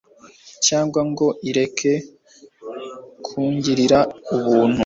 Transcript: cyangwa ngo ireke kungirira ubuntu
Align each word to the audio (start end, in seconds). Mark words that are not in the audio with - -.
cyangwa 0.65 1.01
ngo 1.09 1.27
ireke 1.49 1.93
kungirira 3.25 3.99
ubuntu 4.35 4.79